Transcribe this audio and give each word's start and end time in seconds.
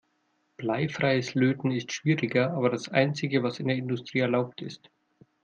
Bleifreies 0.57 1.35
Löten 1.35 1.69
ist 1.69 1.91
schwieriger, 1.91 2.53
aber 2.55 2.71
das 2.71 2.89
einzige, 2.89 3.43
was 3.43 3.59
in 3.59 3.67
der 3.67 3.77
Industrie 3.77 4.17
erlaubt 4.21 4.63
ist. 4.63 4.89